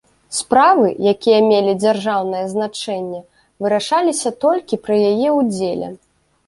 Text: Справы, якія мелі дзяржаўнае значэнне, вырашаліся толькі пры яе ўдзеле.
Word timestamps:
Справы, 0.35 0.87
якія 1.13 1.39
мелі 1.49 1.75
дзяржаўнае 1.83 2.41
значэнне, 2.55 3.21
вырашаліся 3.67 4.29
толькі 4.49 4.85
пры 4.89 4.95
яе 5.11 5.29
ўдзеле. 5.39 5.95